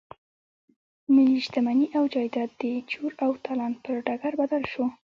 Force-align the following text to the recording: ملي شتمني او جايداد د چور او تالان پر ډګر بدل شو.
ملي 1.13 1.39
شتمني 1.45 1.87
او 1.97 2.03
جايداد 2.13 2.49
د 2.61 2.63
چور 2.91 3.11
او 3.25 3.31
تالان 3.45 3.73
پر 3.83 3.93
ډګر 4.07 4.33
بدل 4.41 4.63
شو. 4.71 4.85